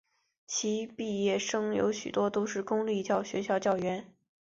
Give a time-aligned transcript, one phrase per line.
[0.47, 4.11] 其毕业生有许多都是公立学校教员。